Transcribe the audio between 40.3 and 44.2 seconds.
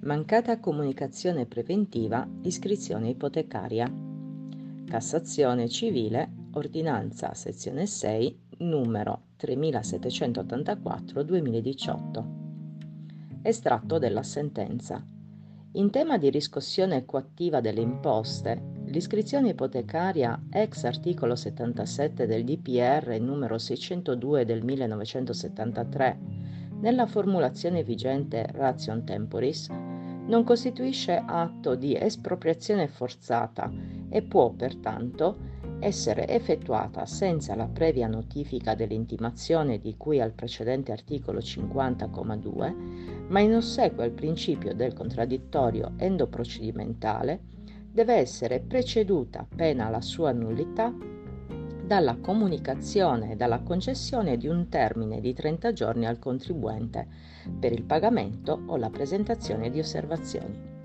precedente articolo 50,2, ma in ossequio al